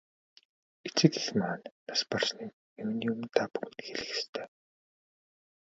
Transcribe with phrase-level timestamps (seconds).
[0.87, 2.51] Эцэг эх маань нас барсныг
[2.81, 4.47] юуны өмнө та бүхэнд хэлэх ёстой.